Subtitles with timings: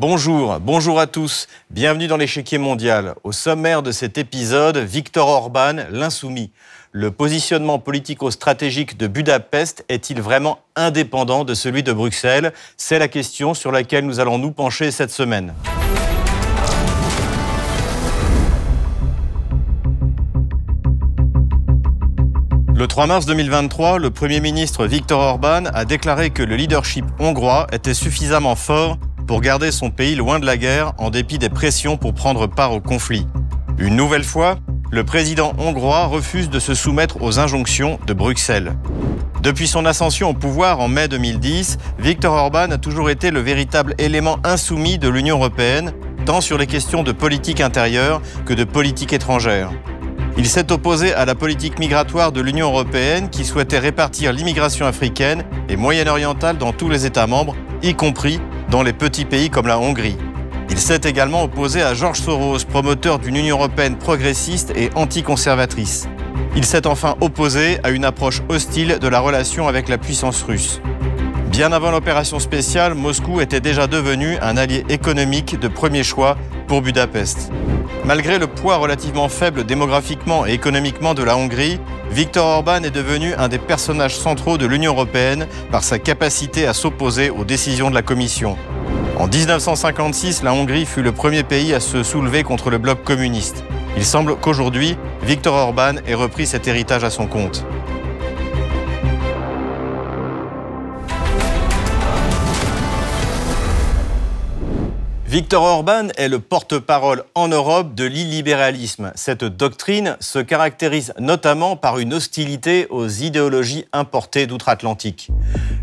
[0.00, 1.46] Bonjour, bonjour à tous.
[1.68, 3.16] Bienvenue dans l'échiquier mondial.
[3.22, 6.52] Au sommaire de cet épisode, Viktor Orban, l'insoumis.
[6.90, 12.54] Le positionnement politico-stratégique de Budapest est-il vraiment indépendant de celui de Bruxelles?
[12.78, 15.52] C'est la question sur laquelle nous allons nous pencher cette semaine.
[22.74, 27.66] Le 3 mars 2023, le Premier ministre Viktor Orban a déclaré que le leadership hongrois
[27.72, 28.96] était suffisamment fort
[29.30, 32.72] pour garder son pays loin de la guerre en dépit des pressions pour prendre part
[32.72, 33.28] au conflit.
[33.78, 34.56] Une nouvelle fois,
[34.90, 38.72] le président hongrois refuse de se soumettre aux injonctions de Bruxelles.
[39.40, 43.94] Depuis son ascension au pouvoir en mai 2010, Viktor Orban a toujours été le véritable
[43.98, 45.92] élément insoumis de l'Union européenne,
[46.26, 49.70] tant sur les questions de politique intérieure que de politique étrangère.
[50.38, 55.44] Il s'est opposé à la politique migratoire de l'Union européenne qui souhaitait répartir l'immigration africaine
[55.68, 57.54] et moyen-orientale dans tous les États membres,
[57.84, 60.16] y compris dans les petits pays comme la Hongrie.
[60.70, 66.08] Il s'est également opposé à George Soros, promoteur d'une Union européenne progressiste et anticonservatrice.
[66.54, 70.80] Il s'est enfin opposé à une approche hostile de la relation avec la puissance russe.
[71.60, 76.80] Bien avant l'opération spéciale, Moscou était déjà devenu un allié économique de premier choix pour
[76.80, 77.52] Budapest.
[78.06, 81.78] Malgré le poids relativement faible démographiquement et économiquement de la Hongrie,
[82.10, 86.72] Viktor Orban est devenu un des personnages centraux de l'Union européenne par sa capacité à
[86.72, 88.56] s'opposer aux décisions de la Commission.
[89.18, 93.64] En 1956, la Hongrie fut le premier pays à se soulever contre le bloc communiste.
[93.98, 97.66] Il semble qu'aujourd'hui, Viktor Orban ait repris cet héritage à son compte.
[105.30, 109.12] Viktor Orban est le porte-parole en Europe de l'illibéralisme.
[109.14, 115.30] Cette doctrine se caractérise notamment par une hostilité aux idéologies importées d'outre-Atlantique.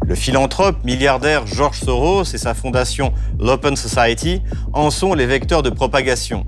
[0.05, 4.41] Le philanthrope milliardaire George Soros et sa fondation l'Open Society
[4.73, 6.45] en sont les vecteurs de propagation.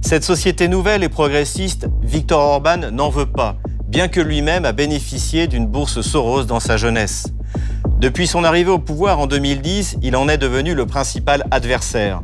[0.00, 3.56] Cette société nouvelle et progressiste, Viktor Orban n'en veut pas,
[3.88, 7.24] bien que lui-même a bénéficié d'une bourse Soros dans sa jeunesse.
[8.00, 12.22] Depuis son arrivée au pouvoir en 2010, il en est devenu le principal adversaire.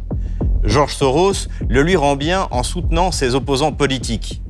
[0.64, 4.40] George Soros le lui rend bien en soutenant ses opposants politiques.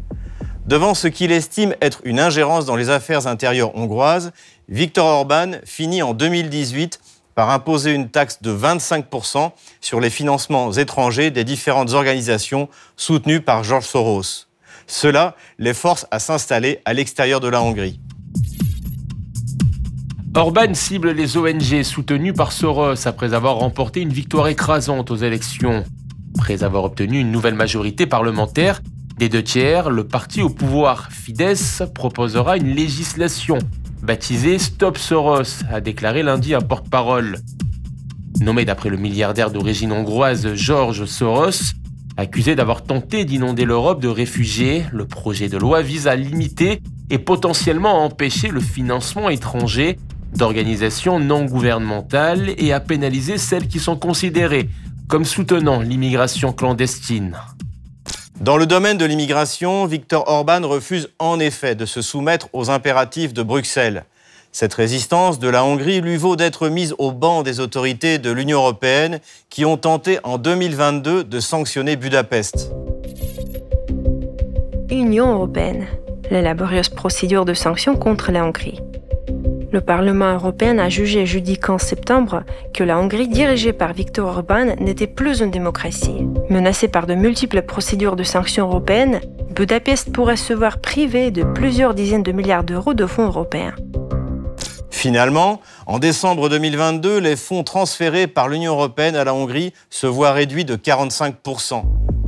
[0.68, 4.30] Devant ce qu'il estime être une ingérence dans les affaires intérieures hongroises,
[4.68, 7.00] Viktor Orban finit en 2018
[7.34, 9.50] par imposer une taxe de 25%
[9.80, 14.46] sur les financements étrangers des différentes organisations soutenues par George Soros.
[14.86, 17.98] Cela les force à s'installer à l'extérieur de la Hongrie.
[20.36, 25.82] Orban cible les ONG soutenues par Soros après avoir remporté une victoire écrasante aux élections.
[26.38, 28.82] Après avoir obtenu une nouvelle majorité parlementaire,
[29.16, 33.56] des deux tiers, le parti au pouvoir Fidesz proposera une législation
[34.02, 37.38] baptisée Stop Soros, a déclaré lundi un porte-parole.
[38.42, 41.72] Nommé d'après le milliardaire d'origine hongroise George Soros,
[42.18, 47.18] accusé d'avoir tenté d'inonder l'Europe de réfugiés, le projet de loi vise à limiter et
[47.18, 49.96] potentiellement à empêcher le financement étranger
[50.36, 54.68] d'organisations non gouvernementales et à pénaliser celles qui sont considérées
[55.08, 57.36] comme soutenant l'immigration clandestine.
[58.40, 63.32] Dans le domaine de l'immigration, Viktor Orban refuse en effet de se soumettre aux impératifs
[63.32, 64.04] de Bruxelles.
[64.52, 68.58] Cette résistance de la Hongrie lui vaut d'être mise au banc des autorités de l'Union
[68.58, 69.20] européenne
[69.50, 72.72] qui ont tenté en 2022 de sanctionner Budapest.
[74.90, 75.86] Union européenne,
[76.30, 78.80] la laborieuse procédure de sanctions contre la Hongrie.
[79.76, 84.74] Le Parlement européen a jugé jeudi 15 septembre que la Hongrie dirigée par Viktor Orban
[84.80, 86.26] n'était plus une démocratie.
[86.48, 89.20] Menacée par de multiples procédures de sanctions européennes,
[89.54, 93.74] Budapest pourrait se voir privée de plusieurs dizaines de milliards d'euros de fonds européens.
[94.88, 100.32] Finalement, en décembre 2022, les fonds transférés par l'Union européenne à la Hongrie se voient
[100.32, 101.82] réduits de 45%.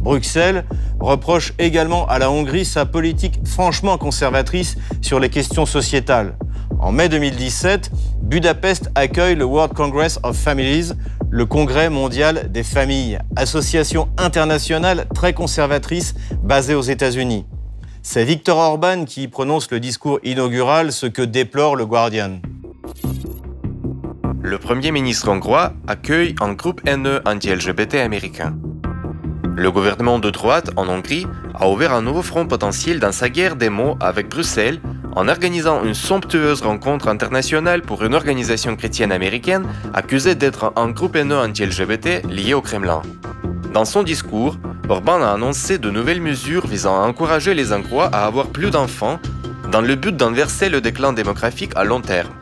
[0.08, 0.64] Bruxelles
[1.00, 6.34] reproche également à la Hongrie sa politique franchement conservatrice sur les questions sociétales.
[6.80, 7.90] En mai 2017,
[8.22, 10.92] Budapest accueille le World Congress of Families,
[11.28, 17.44] le congrès mondial des familles, association internationale très conservatrice basée aux États-Unis.
[18.02, 22.40] C'est Viktor Orban qui prononce le discours inaugural, ce que déplore le Guardian.
[24.40, 28.56] Le Premier ministre hongrois accueille un groupe haineux anti-LGBT américain.
[29.58, 33.56] Le gouvernement de droite en Hongrie a ouvert un nouveau front potentiel dans sa guerre
[33.56, 34.78] des mots avec Bruxelles
[35.16, 41.16] en organisant une somptueuse rencontre internationale pour une organisation chrétienne américaine accusée d'être un groupe
[41.16, 43.02] haineux anti-LGBT lié au Kremlin.
[43.74, 44.56] Dans son discours,
[44.88, 49.18] Orban a annoncé de nouvelles mesures visant à encourager les Hongrois à avoir plus d'enfants
[49.72, 52.37] dans le but d'inverser le déclin démographique à long terme.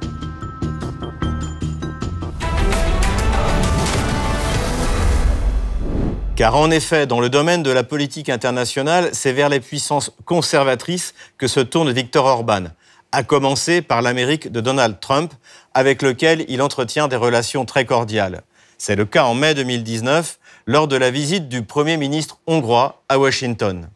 [6.36, 11.14] Car en effet, dans le domaine de la politique internationale, c'est vers les puissances conservatrices
[11.38, 12.64] que se tourne Viktor Orban,
[13.10, 15.32] à commencer par l'Amérique de Donald Trump,
[15.72, 18.42] avec lequel il entretient des relations très cordiales.
[18.76, 23.18] C'est le cas en mai 2019, lors de la visite du Premier ministre hongrois à
[23.18, 23.88] Washington.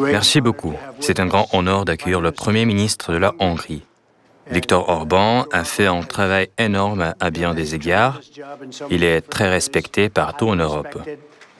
[0.00, 0.74] Merci beaucoup.
[1.00, 3.82] C'est un grand honneur d'accueillir le Premier ministre de la Hongrie.
[4.50, 8.20] Viktor Orban a fait un travail énorme à bien des égards.
[8.90, 10.98] Il est très respecté partout en Europe.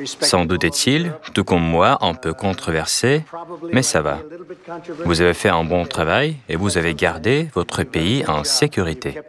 [0.05, 3.25] Sans doute est-il, tout comme moi, un peu controversé,
[3.73, 4.19] mais ça va.
[5.05, 9.21] Vous avez fait un bon travail et vous avez gardé votre pays en sécurité.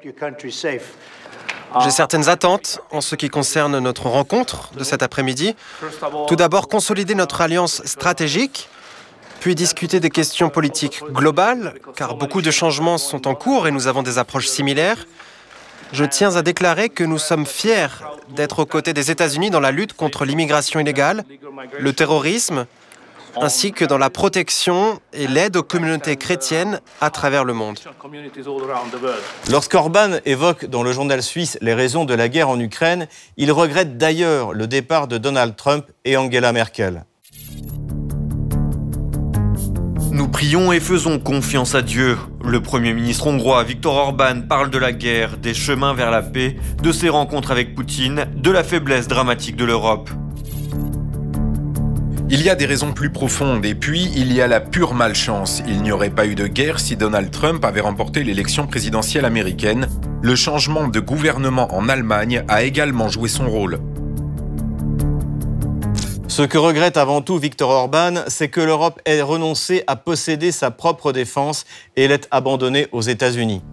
[1.83, 5.55] J'ai certaines attentes en ce qui concerne notre rencontre de cet après-midi.
[6.27, 8.69] Tout d'abord, consolider notre alliance stratégique
[9.39, 13.87] puis discuter des questions politiques globales, car beaucoup de changements sont en cours et nous
[13.87, 15.07] avons des approches similaires.
[15.91, 17.87] Je tiens à déclarer que nous sommes fiers
[18.35, 21.23] d'être aux côtés des États-Unis dans la lutte contre l'immigration illégale,
[21.79, 22.67] le terrorisme,
[23.35, 27.79] ainsi que dans la protection et l'aide aux communautés chrétiennes à travers le monde.
[29.49, 33.07] Lorsqu'Orban évoque dans le journal suisse les raisons de la guerre en Ukraine,
[33.37, 37.05] il regrette d'ailleurs le départ de Donald Trump et Angela Merkel.
[40.11, 42.17] Nous prions et faisons confiance à Dieu.
[42.43, 46.57] Le Premier ministre hongrois Viktor Orban parle de la guerre, des chemins vers la paix,
[46.81, 50.09] de ses rencontres avec Poutine, de la faiblesse dramatique de l'Europe.
[52.31, 55.61] Il y a des raisons plus profondes et puis il y a la pure malchance.
[55.67, 59.87] Il n'y aurait pas eu de guerre si Donald Trump avait remporté l'élection présidentielle américaine.
[60.21, 63.79] Le changement de gouvernement en Allemagne a également joué son rôle.
[66.29, 70.69] Ce que regrette avant tout Viktor Orban, c'est que l'Europe ait renoncé à posséder sa
[70.69, 71.65] propre défense
[71.95, 73.63] et l'ait abandonnée aux États-Unis.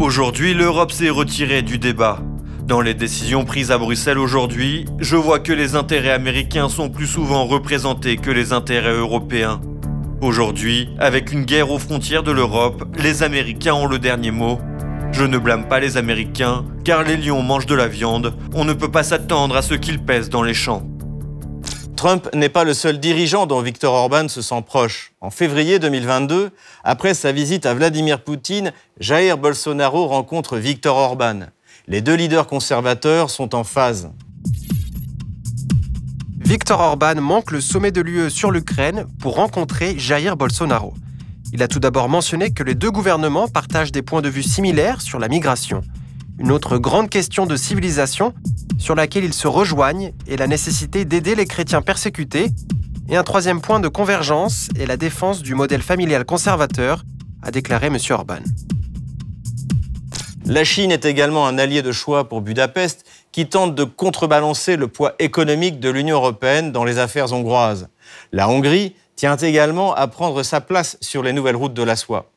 [0.00, 2.18] Aujourd'hui, l'Europe s'est retirée du débat.
[2.64, 7.06] Dans les décisions prises à Bruxelles aujourd'hui, je vois que les intérêts américains sont plus
[7.06, 9.60] souvent représentés que les intérêts européens.
[10.20, 14.58] Aujourd'hui, avec une guerre aux frontières de l'Europe, les Américains ont le dernier mot
[15.12, 18.72] je ne blâme pas les Américains, car les lions mangent de la viande, on ne
[18.72, 20.82] peut pas s'attendre à ce qu'ils pèsent dans les champs.
[21.96, 25.12] Trump n'est pas le seul dirigeant dont Viktor Orban se sent proche.
[25.20, 26.50] En février 2022,
[26.82, 31.40] après sa visite à Vladimir Poutine, Jair Bolsonaro rencontre Viktor Orban.
[31.88, 34.10] Les deux leaders conservateurs sont en phase.
[36.38, 40.94] Viktor Orban manque le sommet de l'UE sur l'Ukraine pour rencontrer Jair Bolsonaro.
[41.52, 45.00] Il a tout d'abord mentionné que les deux gouvernements partagent des points de vue similaires
[45.00, 45.82] sur la migration.
[46.38, 48.32] Une autre grande question de civilisation
[48.78, 52.50] sur laquelle ils se rejoignent est la nécessité d'aider les chrétiens persécutés.
[53.08, 57.02] Et un troisième point de convergence est la défense du modèle familial conservateur,
[57.42, 57.98] a déclaré M.
[58.10, 58.38] Orban.
[60.46, 64.88] La Chine est également un allié de choix pour Budapest qui tente de contrebalancer le
[64.88, 67.88] poids économique de l'Union européenne dans les affaires hongroises.
[68.32, 72.30] La Hongrie tient également à prendre sa place sur les nouvelles routes de la soie.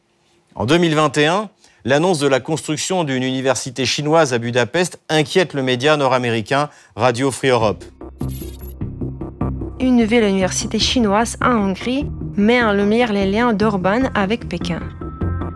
[0.54, 1.50] En 2021,
[1.86, 7.48] l'annonce de la construction d'une université chinoise à Budapest inquiète le média nord-américain Radio Free
[7.48, 7.86] Europe.
[9.80, 14.82] Une nouvelle université chinoise en Hongrie met en lumière les liens d'Orban avec Pékin.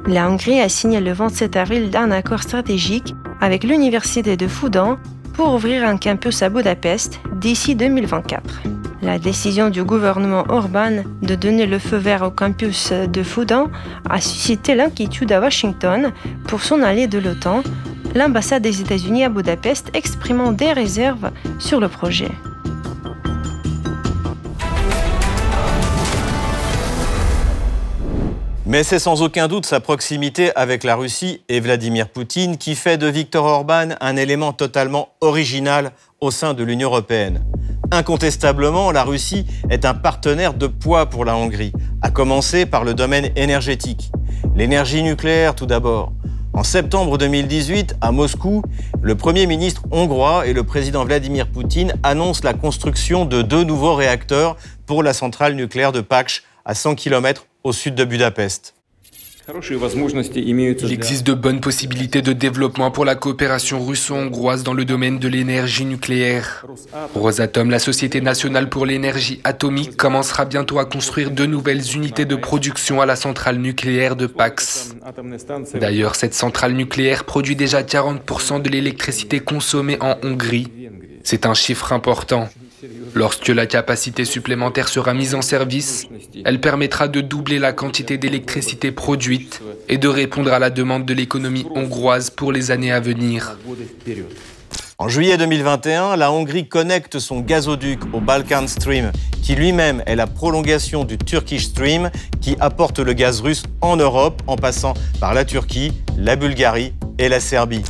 [0.05, 4.97] La Hongrie a signé le 27 avril un accord stratégique avec l'université de Fudan
[5.33, 8.76] pour ouvrir un campus à Budapest d'ici 2024.
[9.01, 13.69] La décision du gouvernement Orban de donner le feu vert au campus de Fudan
[14.09, 16.11] a suscité l'inquiétude à Washington
[16.47, 17.61] pour son allié de l'OTAN,
[18.15, 22.31] l'ambassade des États-Unis à Budapest exprimant des réserves sur le projet.
[28.69, 32.97] Mais c'est sans aucun doute sa proximité avec la Russie et Vladimir Poutine qui fait
[32.97, 37.45] de Viktor Orban un élément totalement original au sein de l'Union européenne.
[37.91, 41.71] Incontestablement, la Russie est un partenaire de poids pour la Hongrie,
[42.01, 44.11] à commencer par le domaine énergétique.
[44.53, 46.11] L'énergie nucléaire tout d'abord.
[46.51, 48.63] En septembre 2018, à Moscou,
[49.01, 53.95] le Premier ministre hongrois et le président Vladimir Poutine annoncent la construction de deux nouveaux
[53.95, 58.75] réacteurs pour la centrale nucléaire de Paks à 100 km au sud de Budapest.
[60.35, 65.29] Il existe de bonnes possibilités de développement pour la coopération russo-hongroise dans le domaine de
[65.29, 66.65] l'énergie nucléaire.
[67.15, 72.35] Rosatom, la Société nationale pour l'énergie atomique, commencera bientôt à construire deux nouvelles unités de
[72.35, 74.93] production à la centrale nucléaire de Pax.
[75.75, 80.67] D'ailleurs, cette centrale nucléaire produit déjà 40% de l'électricité consommée en Hongrie.
[81.23, 82.49] C'est un chiffre important.
[83.13, 86.07] Lorsque la capacité supplémentaire sera mise en service,
[86.45, 91.13] elle permettra de doubler la quantité d'électricité produite et de répondre à la demande de
[91.13, 93.57] l'économie hongroise pour les années à venir.
[94.99, 99.11] En juillet 2021, la Hongrie connecte son gazoduc au Balkan Stream,
[99.43, 102.09] qui lui-même est la prolongation du Turkish Stream,
[102.41, 107.29] qui apporte le gaz russe en Europe en passant par la Turquie, la Bulgarie et
[107.29, 107.83] la Serbie.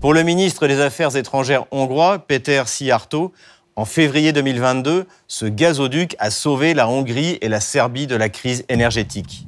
[0.00, 3.32] Pour le ministre des Affaires étrangères hongrois, Peter Siarto,
[3.78, 8.64] en février 2022, ce gazoduc a sauvé la Hongrie et la Serbie de la crise
[8.68, 9.46] énergétique.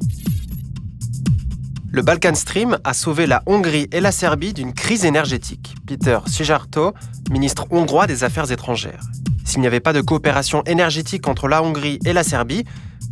[1.91, 5.75] Le Balkan Stream a sauvé la Hongrie et la Serbie d'une crise énergétique.
[5.85, 6.95] Peter Sijarto,
[7.29, 9.03] ministre hongrois des Affaires étrangères.
[9.45, 12.65] S'il n'y avait pas de coopération énergétique entre la Hongrie et la Serbie,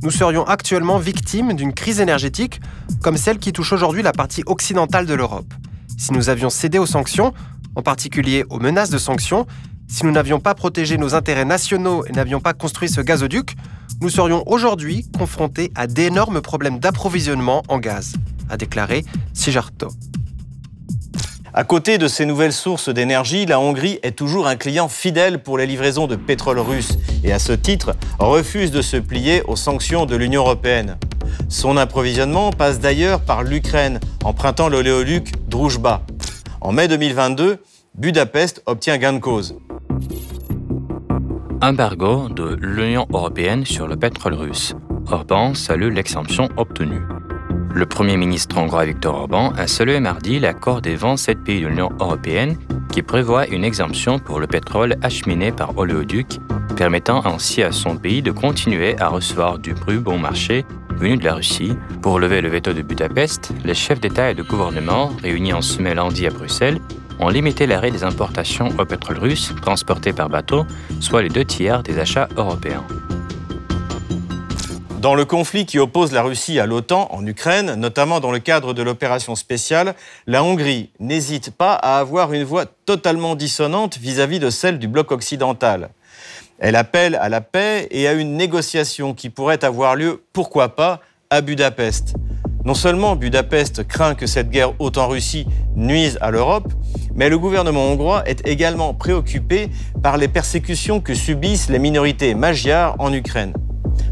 [0.05, 2.61] nous serions actuellement victimes d'une crise énergétique
[3.03, 5.53] comme celle qui touche aujourd'hui la partie occidentale de l'Europe.
[5.99, 7.35] Si nous avions cédé aux sanctions,
[7.75, 9.49] en particulier aux menaces de sanctions,
[9.89, 13.57] si nous n'avions pas protégé nos intérêts nationaux et n'avions pas construit ce gazoduc,
[14.01, 18.15] nous serions aujourd'hui confrontés à d'énormes problèmes d'approvisionnement en gaz,
[18.49, 19.89] a déclaré Sijarto.
[21.55, 25.59] À côté de ces nouvelles sources d'énergie, la Hongrie est toujours un client fidèle pour
[25.59, 30.07] les livraisons de pétrole russe et à ce titre refuse de se plier aux sanctions
[30.07, 30.99] de l'Union européenne.
[31.49, 36.03] Son approvisionnement passe d'ailleurs par l'Ukraine, empruntant l'oléoduc Druzhba.
[36.61, 37.63] En mai 2022,
[37.97, 39.57] Budapest obtient gain de cause.
[41.61, 44.77] Embargo de l'Union européenne sur le pétrole russe.
[45.11, 47.03] Orban salue l'exemption obtenue.
[47.75, 51.91] Le Premier ministre hongrois Viktor Orban a salué mardi l'accord des 27 pays de l'Union
[51.99, 52.57] européenne
[52.93, 56.39] qui prévoit une exemption pour le pétrole acheminé par oléoduc,
[56.77, 61.25] permettant ainsi à son pays de continuer à recevoir du brut bon marché venu de
[61.25, 61.73] la Russie.
[62.03, 65.97] Pour lever le veto de Budapest, les chefs d'État et de gouvernement, réunis en semaine
[65.97, 66.79] lundi à Bruxelles,
[67.21, 70.67] ont limité l'arrêt des importations au pétrole russe transporté par bateau,
[71.01, 72.85] soit les deux tiers des achats européens.
[75.01, 78.75] Dans le conflit qui oppose la Russie à l'OTAN en Ukraine, notamment dans le cadre
[78.75, 79.95] de l'opération spéciale,
[80.27, 85.13] la Hongrie n'hésite pas à avoir une voix totalement dissonante vis-à-vis de celle du bloc
[85.13, 85.91] occidental.
[86.59, 91.01] Elle appelle à la paix et à une négociation qui pourrait avoir lieu, pourquoi pas,
[91.31, 92.15] à Budapest.
[92.69, 96.71] Non seulement Budapest craint que cette guerre OTAN-Russie nuise à l'Europe,
[97.15, 99.71] mais le gouvernement hongrois est également préoccupé
[100.03, 103.55] par les persécutions que subissent les minorités magyares en Ukraine.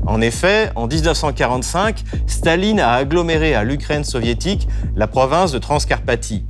[0.07, 6.47] En effet, en 1945, Staline a aggloméré à l'Ukraine soviétique la province de Transcarpathie.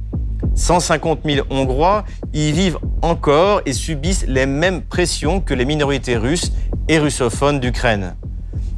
[0.54, 6.52] 150 000 Hongrois y vivent encore et subissent les mêmes pressions que les minorités russes
[6.86, 8.14] et russophones d'Ukraine.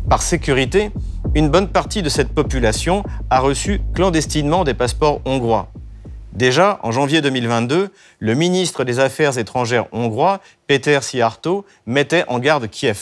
[0.09, 0.93] Par sécurité,
[1.39, 5.71] une bonne partie de cette population a reçu clandestinement des passeports hongrois.
[6.33, 12.69] Déjà, en janvier 2022, le ministre des Affaires étrangères hongrois, Peter Siarto, mettait en garde
[12.69, 13.01] Kiev.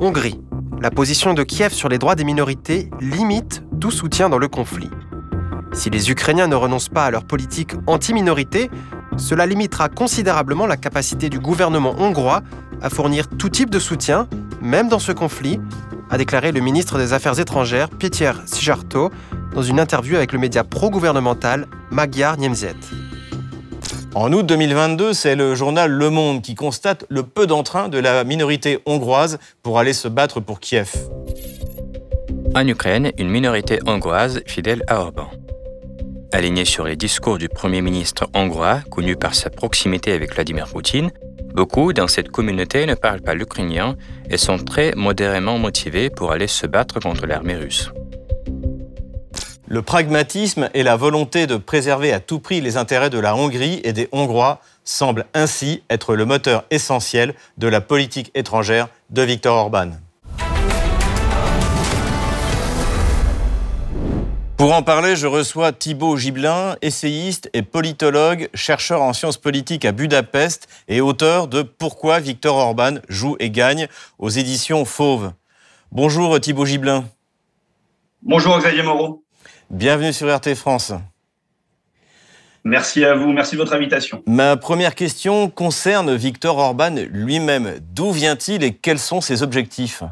[0.00, 0.40] Hongrie.
[0.80, 4.90] La position de Kiev sur les droits des minorités limite tout soutien dans le conflit.
[5.72, 8.70] Si les Ukrainiens ne renoncent pas à leur politique anti-minorité,
[9.18, 12.42] cela limitera considérablement la capacité du gouvernement hongrois
[12.80, 14.26] à fournir tout type de soutien,
[14.62, 15.60] même dans ce conflit,
[16.10, 19.10] a déclaré le ministre des Affaires étrangères Péter Sijarto
[19.54, 22.76] dans une interview avec le média pro-gouvernemental Magyar Niemzet.
[24.14, 28.24] En août 2022, c'est le journal Le Monde qui constate le peu d'entrain de la
[28.24, 30.94] minorité hongroise pour aller se battre pour Kiev.
[32.54, 35.30] En Ukraine, une minorité hongroise fidèle à Orban.
[36.30, 41.10] Alignée sur les discours du Premier ministre hongrois, connu par sa proximité avec Vladimir Poutine,
[41.54, 43.96] beaucoup dans cette communauté ne parlent pas l'ukrainien
[44.28, 47.90] et sont très modérément motivés pour aller se battre contre l'armée russe.
[49.66, 53.80] Le pragmatisme et la volonté de préserver à tout prix les intérêts de la Hongrie
[53.84, 59.56] et des Hongrois semblent ainsi être le moteur essentiel de la politique étrangère de Viktor
[59.56, 59.92] Orban.
[64.58, 69.92] Pour en parler, je reçois Thibaut Gibelin, essayiste et politologue, chercheur en sciences politiques à
[69.92, 73.86] Budapest et auteur de Pourquoi Viktor Orban joue et gagne
[74.18, 75.30] aux éditions Fauve.
[75.92, 77.04] Bonjour Thibaut Gibelin.
[78.20, 79.22] Bonjour Xavier Moreau.
[79.70, 80.92] Bienvenue sur RT France.
[82.64, 84.24] Merci à vous, merci de votre invitation.
[84.26, 87.78] Ma première question concerne Viktor Orban lui-même.
[87.94, 90.02] D'où vient-il et quels sont ses objectifs?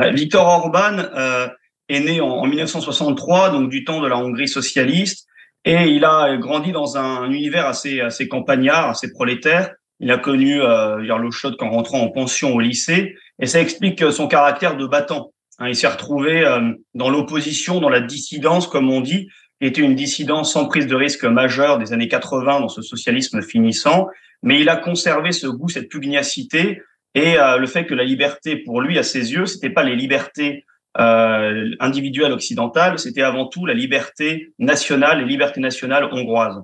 [0.00, 1.46] Euh, Viktor Orban euh,
[1.90, 5.26] est né en, 1963, donc du temps de la Hongrie socialiste,
[5.64, 9.72] et il a grandi dans un univers assez, assez campagnard, assez prolétaire.
[9.98, 14.10] Il a connu euh, l'eau chaude qu'en rentrant en pension au lycée, et ça explique
[14.12, 15.32] son caractère de battant.
[15.58, 19.28] Hein, il s'est retrouvé euh, dans l'opposition, dans la dissidence, comme on dit,
[19.60, 23.42] qui était une dissidence sans prise de risque majeure des années 80 dans ce socialisme
[23.42, 24.08] finissant,
[24.42, 26.80] mais il a conservé ce goût, cette pugnacité
[27.14, 29.96] et euh, le fait que la liberté, pour lui, à ses yeux, c'était pas les
[29.96, 30.64] libertés
[30.98, 36.60] euh, individuelles occidentales, c'était avant tout la liberté nationale, les libertés nationales hongroises.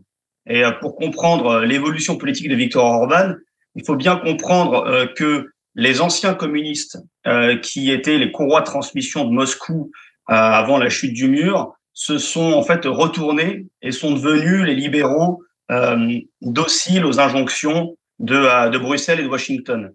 [0.49, 3.35] Et pour comprendre l'évolution politique de Viktor Orban,
[3.75, 6.99] il faut bien comprendre que les anciens communistes
[7.63, 9.91] qui étaient les courroies de transmission de Moscou
[10.27, 15.43] avant la chute du mur se sont en fait retournés et sont devenus les libéraux
[16.41, 19.93] dociles aux injonctions de, de Bruxelles et de Washington.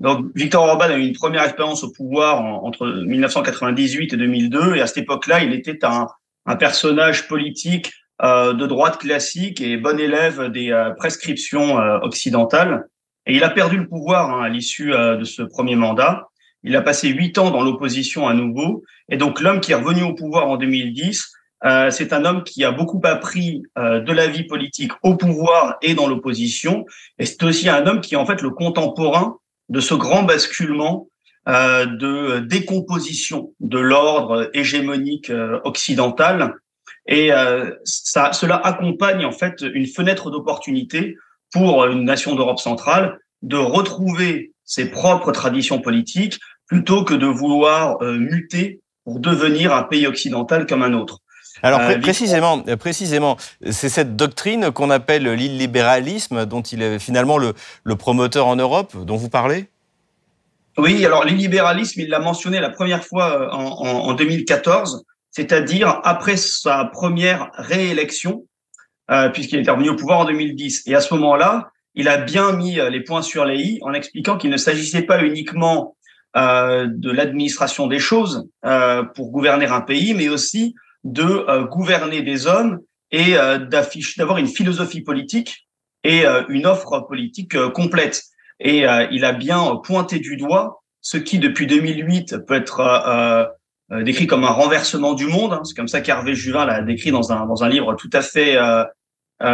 [0.00, 4.80] Donc, Victor Orban a eu une première expérience au pouvoir entre 1998 et 2002, et
[4.80, 6.08] à cette époque-là, il était un,
[6.46, 12.86] un personnage politique euh, de droite classique et bon élève des euh, prescriptions euh, occidentales.
[13.26, 16.28] Et il a perdu le pouvoir hein, à l'issue euh, de ce premier mandat.
[16.62, 20.02] Il a passé huit ans dans l'opposition à nouveau, et donc l'homme qui est revenu
[20.02, 21.30] au pouvoir en 2010,
[21.90, 26.06] c'est un homme qui a beaucoup appris de la vie politique au pouvoir et dans
[26.06, 26.86] l'opposition,
[27.18, 29.36] et c'est aussi un homme qui est en fait le contemporain
[29.68, 31.08] de ce grand basculement
[31.46, 36.54] euh, de décomposition de l'ordre hégémonique euh, occidental.
[37.06, 41.16] Et euh, cela accompagne en fait une fenêtre d'opportunité
[41.52, 48.02] pour une nation d'Europe centrale de retrouver ses propres traditions politiques plutôt que de vouloir
[48.02, 51.18] muter pour devenir un pays occidental comme un autre.
[51.64, 53.36] Alors précisément, précisément,
[53.70, 57.54] c'est cette doctrine qu'on appelle l'illibéralisme, dont il est finalement le,
[57.84, 59.68] le, promoteur en Europe, dont vous parlez?
[60.76, 66.00] Oui, alors l'illibéralisme, il l'a mentionné la première fois euh, en, en, en 2014, c'est-à-dire
[66.04, 68.44] après sa première réélection,
[69.10, 70.82] euh, puisqu'il est revenu au pouvoir en 2010.
[70.86, 73.92] Et à ce moment-là, il a bien mis euh, les points sur les i en
[73.92, 75.96] expliquant qu'il ne s'agissait pas uniquement
[76.36, 82.22] euh, de l'administration des choses euh, pour gouverner un pays, mais aussi de euh, gouverner
[82.22, 82.80] des hommes
[83.10, 83.58] et euh,
[84.16, 85.68] d'avoir une philosophie politique
[86.02, 88.22] et euh, une offre politique complète.
[88.60, 93.52] Et il a bien pointé du doigt ce qui, depuis 2008, peut être
[93.90, 95.54] décrit comme un renversement du monde.
[95.54, 95.62] Hein.
[95.64, 98.56] C'est comme ça qu'Hervé Juvin l'a décrit dans un, dans un livre tout à fait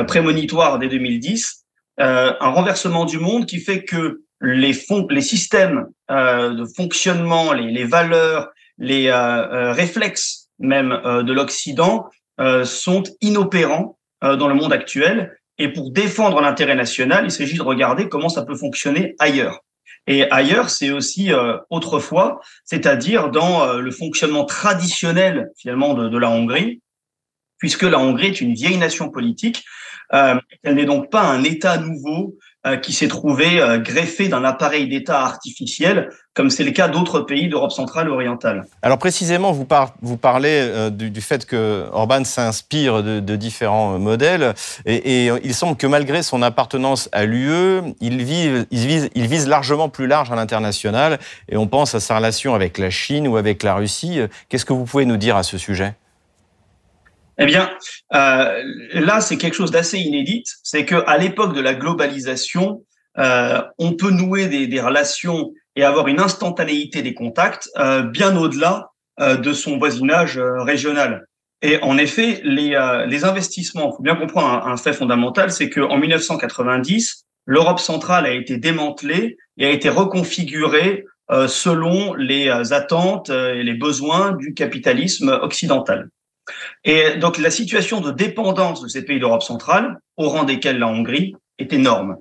[0.06, 1.64] prémonitoire dès 2010.
[1.96, 7.84] un renversement du monde qui fait que les, fon les systèmes de fonctionnement, les, les
[7.84, 12.08] valeurs, les réflexes même euh, de l'Occident
[12.40, 15.36] euh, sont inopérants euh, dans le monde actuel.
[15.58, 19.60] Et pour défendre l'intérêt national, il s'agit de regarder comment ça peut fonctionner ailleurs.
[20.06, 21.30] Et ailleurs, c'est aussi
[21.68, 26.80] autrefois, c'est-à-dire dans le fonctionnement traditionnel finalement de, de, la Hongrie,
[27.58, 29.62] puisque la Hongrie est une vieille nation politique.
[30.12, 32.36] Euh, elle n'est donc pas un État nouveau
[32.82, 37.48] qui s'est trouvé euh, greffé d'un appareil d'État artificiel, comme c'est le cas d'autres pays
[37.48, 38.66] d'Europe centrale et orientale.
[38.82, 44.54] Alors précisément, vous, par, vous parlez euh, du, fait que Orban s'inspire de, différents modèles,
[44.84, 50.36] et, il semble que malgré son appartenance à l'UE, il vise largement plus large à
[50.36, 51.18] l'international,
[51.48, 54.20] et on pense à sa relation avec la Chine ou avec la Russie.
[54.48, 55.94] Qu'est-ce que vous pouvez nous dire à ce sujet?
[57.40, 57.70] Eh bien,
[58.14, 60.44] euh, là, c'est quelque chose d'assez inédit.
[60.62, 62.84] C'est qu'à l'époque de la globalisation,
[63.18, 68.36] euh, on peut nouer des, des, relations et avoir une instantanéité des contacts euh, bien
[68.36, 71.26] au-delà euh, de son voisinage euh, régional.
[71.62, 75.50] Et en effet, les, euh, les investissements, il faut bien comprendre un, un fait fondamental,
[75.50, 81.04] c'est qu'en 1990, l'Europe centrale a été démantelée et a été reconfigurée
[81.46, 86.08] selon les attentes et les besoins du capitalisme occidental.
[86.84, 90.88] Et donc la situation de dépendance de ces pays d'Europe centrale, au rang desquels la
[90.88, 92.16] Hongrie, est énorme.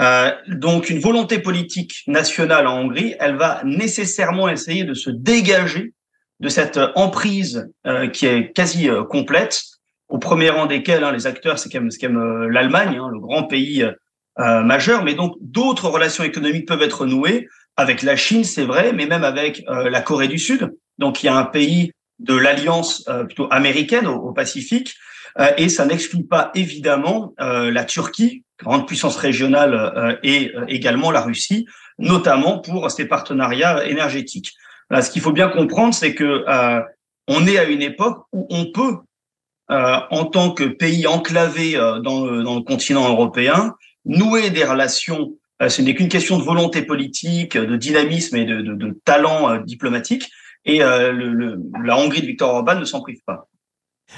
[0.00, 5.92] Euh, donc une volonté politique nationale en Hongrie, elle va nécessairement essayer de se dégager
[6.40, 9.62] de cette emprise euh, qui est quasi euh, complète,
[10.08, 13.44] au premier rang desquels hein, les acteurs, c'est quand même, euh, l'Allemagne, hein, le grand
[13.44, 18.64] pays euh, majeur, mais donc d'autres relations économiques peuvent être nouées avec la Chine, c'est
[18.64, 20.74] vrai, mais même avec la Corée du Sud.
[20.98, 21.92] Donc il y a un pays
[22.22, 24.94] de l'alliance euh, plutôt américaine au, au Pacifique,
[25.38, 31.20] euh, et ça n'exclut pas évidemment euh, la Turquie, grande puissance régionale, et également la
[31.20, 31.66] Russie,
[31.98, 34.52] notamment pour ses partenariats énergétiques.
[34.92, 36.44] Ce qu'il faut bien comprendre, c'est que
[37.26, 38.98] on est à une époque où on peut,
[39.68, 45.32] en tant que pays enclavé dans le, dans le continent européen, nouer des relations
[45.68, 50.30] ce n'est qu'une question de volonté politique, de dynamisme et de, de, de talent diplomatique,
[50.64, 53.48] et euh, le, le, la Hongrie de Viktor Orban ne s'en prive pas.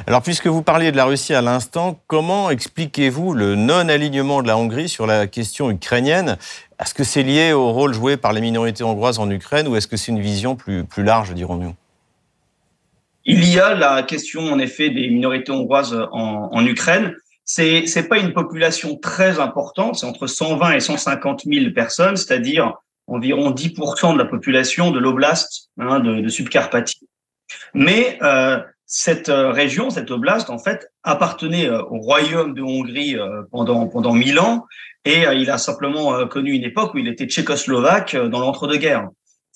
[0.07, 4.59] Alors, puisque vous parliez de la Russie à l'instant, comment expliquez-vous le non-alignement de la
[4.59, 6.37] Hongrie sur la question ukrainienne?
[6.81, 9.87] Est-ce que c'est lié au rôle joué par les minorités hongroises en Ukraine ou est-ce
[9.87, 11.75] que c'est une vision plus, plus large, dirons-nous?
[13.25, 17.15] Il y a la question, en effet, des minorités hongroises en, en Ukraine.
[17.45, 22.75] C'est n'est pas une population très importante, c'est entre 120 et 150 000 personnes, c'est-à-dire
[23.07, 27.09] environ 10% de la population de l'oblast hein, de, de Subcarpathie.
[27.75, 33.17] Mais euh, cette région, cette oblast, en fait, appartenait au royaume de Hongrie
[33.51, 34.67] pendant pendant mille ans,
[35.05, 39.09] et il a simplement connu une époque où il était tchécoslovaque dans l'entre-deux-guerres.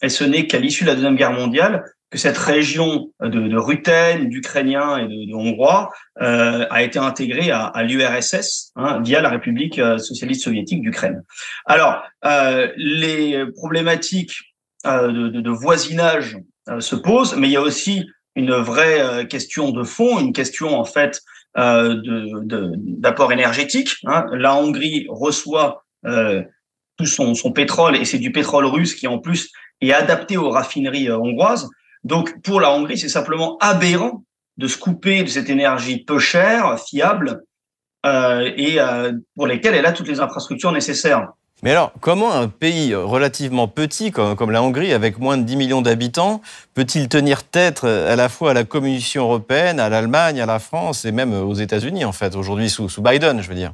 [0.02, 3.56] Et ce n'est qu'à l'issue de la deuxième guerre mondiale que cette région de, de
[3.58, 5.90] Rutène, d'Ukrainiens et de, Hongrois
[6.22, 11.22] euh, a été intégrée à, à l'URSS hein, via la République euh, socialiste soviétique d'Ukraine.
[11.66, 14.48] Alors, euh, les problématiques
[14.86, 18.06] euh, de, de, voisinage euh, se posent, mais il y a aussi
[18.36, 21.20] une vraie euh, question de fond, une question en fait
[21.56, 23.96] d'apport énergétique.
[24.04, 24.26] Hein.
[24.32, 25.84] La Hongrie reçoit
[26.98, 31.10] tout son, pétrole et c'est du pétrole russe qui en plus est adapté aux raffineries
[31.10, 31.68] hongroises.
[32.04, 34.24] Donc pour la Hongrie, c'est simplement aberrant
[34.56, 37.44] de se couper de cette énergie peu chère, fiable,
[38.04, 41.28] euh, et euh, pour lesquelles elle a toutes les infrastructures nécessaires.
[41.62, 45.82] Mais alors, comment un pays relativement petit comme, la Hongrie, avec moins de 10 millions
[45.82, 46.40] d'habitants,
[46.74, 51.04] peut-il tenir tête à la fois à la Commission européenne, à l'Allemagne, à la France
[51.04, 53.72] et même aux États-Unis, en fait, aujourd'hui sous Biden, je veux dire?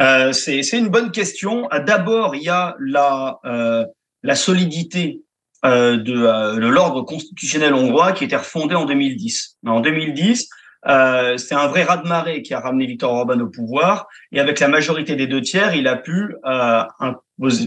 [0.00, 1.68] Euh, C'est une bonne question.
[1.86, 3.84] D'abord, il y a la, euh,
[4.22, 5.22] la solidité
[5.64, 9.58] euh, de, euh, de l'ordre constitutionnel hongrois qui était refondé en 2010.
[9.66, 10.48] En 2010,
[10.88, 14.66] euh, c'est un vrai raz-de-marée qui a ramené Viktor Orban au pouvoir et avec la
[14.66, 16.82] majorité des deux tiers, il a pu euh,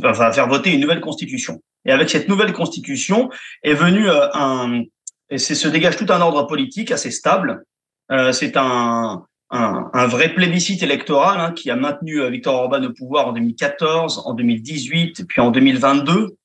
[0.04, 1.62] enfin, faire voter une nouvelle constitution.
[1.86, 3.30] Et avec cette nouvelle constitution
[3.64, 4.82] est venu euh, un,
[5.30, 7.64] et c'est se dégage tout un ordre politique assez stable.
[8.12, 13.28] Euh, c'est un, un, vrai plébiscite électoral hein, qui a maintenu Viktor Orban au pouvoir
[13.28, 16.36] en 2014, en 2018, puis en 2022.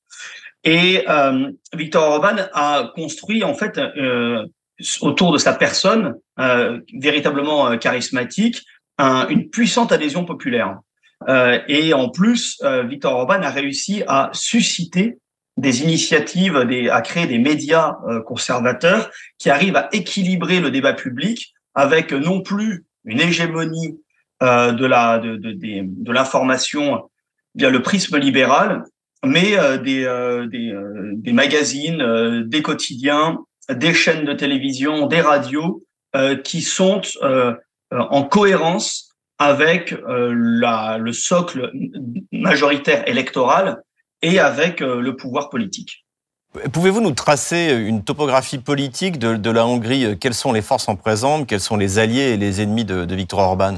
[0.64, 4.46] Et euh, Victor Orban a construit en fait euh,
[5.00, 8.62] autour de sa personne euh, véritablement euh, charismatique
[8.98, 10.78] un, une puissante adhésion populaire.
[11.28, 15.18] Euh, et en plus, euh, Victor Orban a réussi à susciter
[15.56, 16.56] des initiatives,
[16.90, 22.86] à créer des médias conservateurs qui arrivent à équilibrer le débat public avec non plus
[23.04, 23.98] une hégémonie
[24.40, 27.10] de la de, de, de, l'information
[27.54, 28.84] via le prisme libéral,
[29.24, 35.20] mais euh, des, euh, des, euh, des, magazines, des quotidiens, des chaînes de télévision, des
[35.20, 35.84] radios
[36.42, 37.02] qui sont
[37.92, 41.70] en cohérence avec la, le socle
[42.32, 43.80] majoritaire électoral
[44.20, 46.04] et avec le pouvoir politique.
[46.72, 50.18] Pouvez-vous nous tracer une topographie politique de, la Hongrie?
[50.18, 51.44] Quelles sont les forces en présence?
[51.46, 53.76] Quels sont les alliés et les ennemis de, Viktor Orban?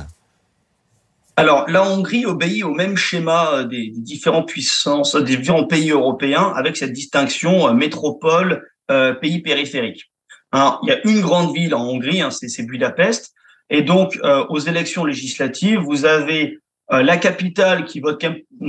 [1.37, 6.79] Alors, la Hongrie obéit au même schéma des différentes puissances, des différents pays européens, avec
[6.79, 10.11] cette distinction euh, métropole, euh, pays périphérique.
[10.53, 13.35] Hein, il y a une grande ville en Hongrie, hein, c'est Budapest,
[13.69, 16.59] et donc euh, aux élections législatives, vous avez
[16.91, 18.23] la capitale qui vote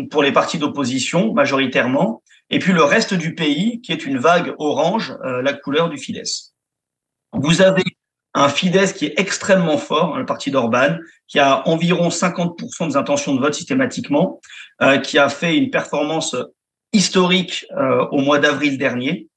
[0.09, 2.21] pour les partis d'opposition majoritairement,
[2.53, 5.97] et puis le reste du pays qui est une vague orange, euh, la couleur du
[5.97, 6.53] Fidesz.
[7.33, 7.83] Vous avez
[8.35, 13.33] un Fidesz qui est extrêmement fort, le parti d'Orban, qui a environ 50% des intentions
[13.33, 14.39] de vote systématiquement,
[14.81, 16.35] euh, qui a fait une performance
[16.93, 19.27] historique euh, au mois d'avril dernier,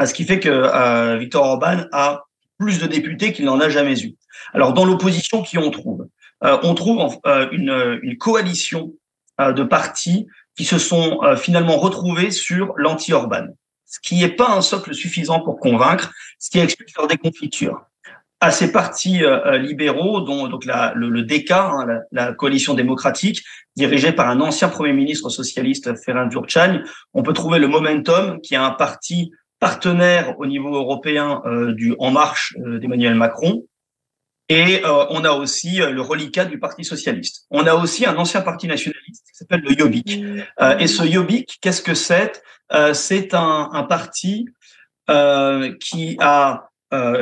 [0.00, 2.24] euh, ce qui fait que euh, Victor Orban a
[2.58, 4.16] plus de députés qu'il n'en a jamais eu.
[4.52, 6.08] Alors dans l'opposition, qui on trouve?
[6.42, 8.92] Euh, On trouve euh, une, une, coalition
[9.40, 13.46] de partis qui se sont finalement retrouvés sur l'anti-Orban,
[13.86, 17.86] ce qui n'est pas un socle suffisant pour convaincre, ce qui explique leur déconfiture
[18.44, 23.42] à ces partis euh, euh, libéraux, dont donc le, le hein, la, coalition démocratique,
[23.74, 26.80] dirigée par un ancien premier ministre socialiste, Ferenc Gyurcsány,
[27.14, 31.94] on peut trouver le Momentum, qui est un parti partenaire au niveau européen euh, du
[31.98, 33.64] En Marche euh, d'Emmanuel Macron.
[34.50, 37.46] Et euh, on a aussi le reliquat du Parti socialiste.
[37.50, 38.68] On a aussi un ancien parti
[39.12, 40.22] qui s'appelle le Jobbik.
[40.78, 42.42] et ce Jobbik, qu'est-ce que c'est?
[42.92, 44.46] C'est un, un, parti
[45.80, 46.68] qui a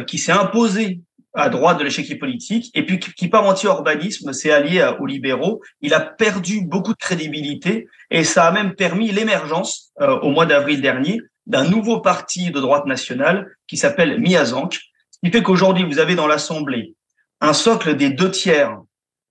[0.07, 1.01] qui s'est imposé
[1.35, 5.63] à droite de l'échiquier politique, et puis qui, par anti-urbanisme s'est allié aux libéraux.
[5.81, 10.47] Il a perdu beaucoup de crédibilité, et ça a même permis l'émergence, euh, au mois
[10.47, 15.85] d'avril dernier, d'un nouveau parti de droite nationale qui s'appelle Miazank, ce qui fait qu'aujourd'hui,
[15.85, 16.95] vous avez dans l'Assemblée
[17.41, 18.79] un socle des deux tiers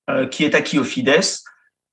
[0.09, 1.43] euh, qui est acquis au Fidesz,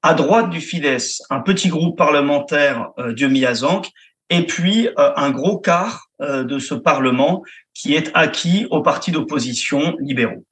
[0.03, 3.91] à droite du Fidesz, un petit groupe parlementaire euh, de Miazank,
[4.31, 7.43] et puis euh, un gros quart euh, de ce Parlement
[7.75, 10.45] qui est acquis aux partis d'opposition libéraux.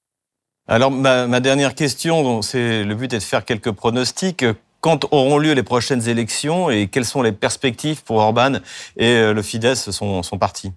[0.68, 4.44] Alors ma, dernière question, c'est le but est de faire quelques pronostics.
[4.80, 8.54] Quand auront lieu les prochaines élections et quelles sont les perspectives pour Orban
[8.96, 10.72] et euh, le Fidesz, son parti?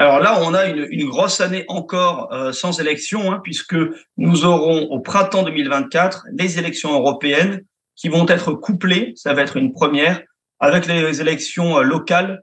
[0.00, 3.76] Alors là, on a une, grosse année encore euh, sans élection, hein, puisque
[4.16, 7.60] nous aurons au printemps 2024 les élections européennes
[7.96, 10.22] qui vont être couplées, ça va être une première,
[10.58, 12.42] avec les élections locales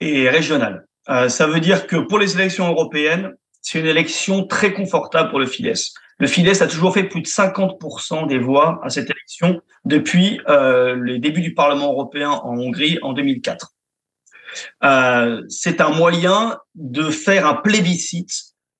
[0.00, 0.84] et régionales.
[1.06, 5.46] ça veut dire que pour les élections européennes, c'est une élection très confortable pour le
[5.46, 5.94] Fidesz.
[6.18, 11.00] Le Fidesz a toujours fait plus de 50% des voix à cette élection depuis euh,
[11.02, 13.74] les débuts du Parlement européen en Hongrie en 2004.
[14.84, 18.32] Euh, c'est un moyen de faire un plébiscite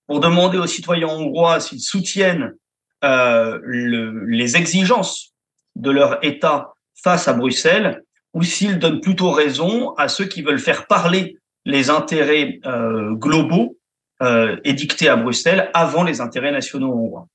[0.06, 2.54] pour demander aux citoyens hongrois s'ils soutiennent
[3.02, 5.32] euh, le, les exigences
[5.76, 8.02] de leur État face à Bruxelles
[8.34, 13.78] ou s'ils donnent plutôt raison à ceux qui veulent faire parler les intérêts euh, globaux
[14.22, 17.28] euh, édicté à Bruxelles avant les intérêts nationaux hongrois.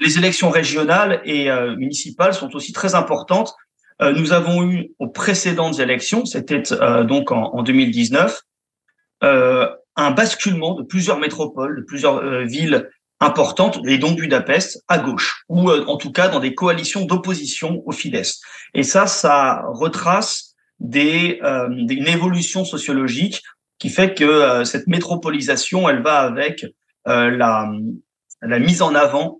[0.00, 3.52] Les élections régionales et municipales sont aussi très importantes.
[4.00, 6.62] Nous avons eu aux précédentes élections, c'était
[7.04, 8.40] donc en, en 2019,
[9.22, 12.88] un basculement de plusieurs métropoles, de plusieurs villes
[13.20, 17.92] importantes, et donc Budapest, à gauche, ou en tout cas dans des coalitions d'opposition au
[17.92, 18.40] Fidesz.
[18.74, 23.42] Et ça, ça retrace des, euh, une évolution sociologique
[23.78, 26.64] qui fait que euh, cette métropolisation, elle va avec
[27.06, 27.70] euh, la,
[28.40, 29.39] la mise en avant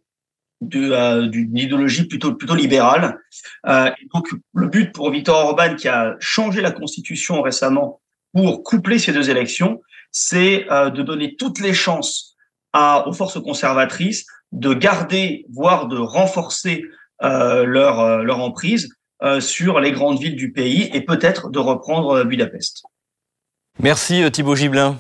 [0.62, 3.18] euh, d'une idéologie plutôt plutôt libérale.
[3.66, 8.01] Euh, donc le but pour Viktor Orban, qui a changé la constitution récemment
[8.33, 9.81] pour coupler ces deux élections,
[10.12, 12.37] c'est euh, de donner toutes les chances
[12.73, 16.85] à, aux forces conservatrices de garder, voire de renforcer
[17.23, 18.88] leur leur emprise
[19.40, 22.83] sur les grandes villes du pays et peut-être de reprendre Budapest.
[23.83, 24.99] Merci euh, Thibaut Gibelin.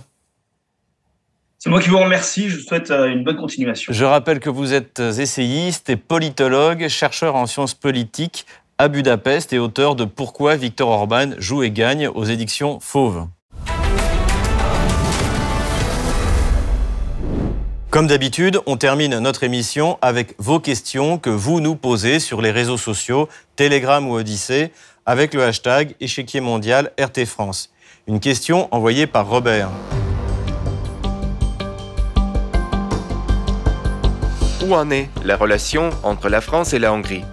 [1.62, 3.92] C'est moi qui vous remercie, je vous souhaite euh, une bonne continuation.
[3.92, 8.46] Je rappelle que vous êtes essayiste et politologue, chercheur en sciences politiques
[8.78, 13.26] à Budapest et auteur de Pourquoi Victor Orban joue et gagne aux éditions Fauve.
[17.90, 22.52] Comme d'habitude, on termine notre émission avec vos questions que vous nous posez sur les
[22.52, 24.72] réseaux sociaux, Telegram ou Odyssée,
[25.04, 27.70] avec le hashtag échiquier mondial RT France.
[28.06, 29.68] Une question envoyée par Robert.
[34.70, 37.24] Où en est la relation entre la France et la Hongrie?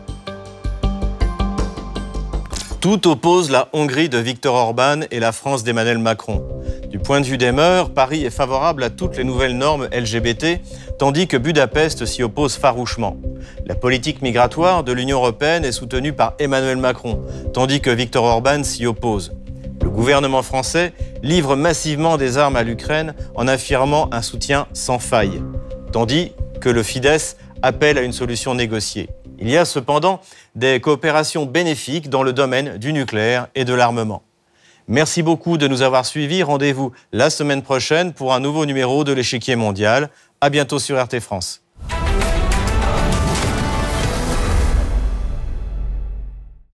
[2.82, 6.44] Tout oppose la Hongrie de Viktor Orban et la France d'Emmanuel Macron.
[6.90, 10.62] Du point de vue des mœurs, Paris est favorable à toutes les nouvelles normes LGBT,
[10.98, 13.18] tandis que Budapest s'y oppose farouchement.
[13.68, 17.22] La politique migratoire de l'Union européenne est soutenue par Emmanuel Macron,
[17.54, 19.34] tandis que Viktor Orban s'y oppose.
[19.84, 25.40] Le gouvernement français livre massivement des armes à l'Ukraine en affirmant un soutien sans faille,
[25.92, 29.10] tandis que le Fidesz appelle à une solution négociée.
[29.40, 30.22] Il y a cependant
[30.56, 34.24] des coopérations bénéfiques dans le domaine du nucléaire et de l'armement.
[34.88, 36.44] Merci beaucoup de nous avoir suivis.
[36.44, 40.10] Rendez-vous la semaine prochaine pour un nouveau numéro de l'échiquier mondial.
[40.40, 41.67] À bientôt sur RT France.